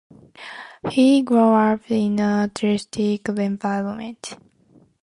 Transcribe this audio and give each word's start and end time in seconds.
He 0.89 1.21
grew 1.21 1.53
up 1.53 1.91
in 1.91 2.19
an 2.19 2.39
artistic 2.49 3.29
environment. 3.29 4.35